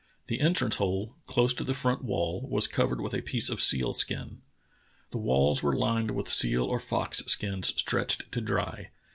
[0.25, 3.93] The entrance hole, close to the front wall, was covered with a piece of seal
[3.93, 4.41] skin.
[5.11, 8.89] The walls were lined with seal or fox skins stretched to dry.